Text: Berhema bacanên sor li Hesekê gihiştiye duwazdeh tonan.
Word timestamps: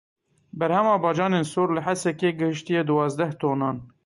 Berhema 0.59 0.95
bacanên 1.03 1.45
sor 1.51 1.69
li 1.75 1.81
Hesekê 1.85 2.29
gihiştiye 2.39 2.81
duwazdeh 2.87 3.31
tonan. 3.41 3.77